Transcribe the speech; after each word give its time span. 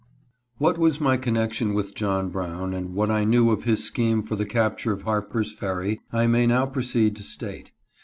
WHAT 0.57 0.79
was 0.79 0.99
my 0.99 1.15
connection 1.15 1.75
with 1.75 1.93
John 1.93 2.29
Brown, 2.29 2.73
and 2.73 2.95
what 2.95 3.11
I 3.11 3.23
knew 3.23 3.51
of 3.51 3.65
his 3.65 3.83
scheme 3.83 4.23
for 4.23 4.35
the 4.35 4.47
capture 4.47 4.91
of 4.91 5.03
Harper's 5.03 5.53
Ferry, 5.53 6.01
I 6.11 6.25
may 6.25 6.47
now 6.47 6.65
proceed 6.65 7.15
to 7.17 7.23
state. 7.23 7.71